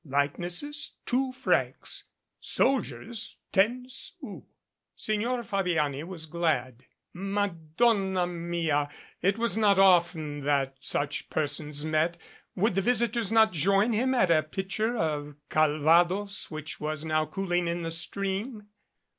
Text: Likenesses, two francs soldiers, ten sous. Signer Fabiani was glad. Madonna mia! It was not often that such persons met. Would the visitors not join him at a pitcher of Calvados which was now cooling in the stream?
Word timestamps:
Likenesses, 0.03 0.95
two 1.05 1.31
francs 1.31 2.05
soldiers, 2.39 3.37
ten 3.51 3.85
sous. 3.87 4.41
Signer 4.95 5.43
Fabiani 5.43 6.03
was 6.03 6.25
glad. 6.25 6.83
Madonna 7.13 8.25
mia! 8.25 8.89
It 9.21 9.37
was 9.37 9.55
not 9.57 9.77
often 9.77 10.43
that 10.43 10.75
such 10.79 11.29
persons 11.29 11.85
met. 11.85 12.17
Would 12.55 12.73
the 12.73 12.81
visitors 12.81 13.31
not 13.31 13.53
join 13.53 13.93
him 13.93 14.15
at 14.15 14.31
a 14.31 14.41
pitcher 14.41 14.97
of 14.97 15.35
Calvados 15.49 16.49
which 16.49 16.79
was 16.79 17.05
now 17.05 17.27
cooling 17.27 17.67
in 17.67 17.83
the 17.83 17.91
stream? 17.91 18.69